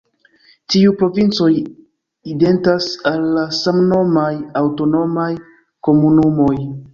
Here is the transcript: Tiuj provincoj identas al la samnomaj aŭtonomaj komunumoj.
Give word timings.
Tiuj 0.75 0.93
provincoj 1.01 1.49
identas 2.31 2.87
al 3.11 3.27
la 3.35 3.43
samnomaj 3.59 4.31
aŭtonomaj 4.63 5.29
komunumoj. 5.91 6.57